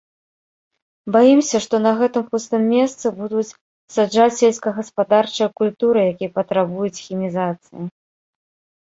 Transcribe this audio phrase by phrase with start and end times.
[1.15, 3.45] Баімся, што на гэтым пустым месцы будуць
[3.99, 7.81] саджаць сельскагаспадарчыя культуры, якія патрабуюць хімізацыі.